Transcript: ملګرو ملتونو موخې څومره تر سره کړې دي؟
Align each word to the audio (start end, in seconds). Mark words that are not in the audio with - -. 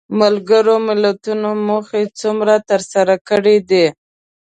ملګرو 0.19 0.75
ملتونو 0.87 1.49
موخې 1.67 2.03
څومره 2.19 2.53
تر 2.69 2.81
سره 2.93 3.13
کړې 3.29 3.57
دي؟ 3.69 3.85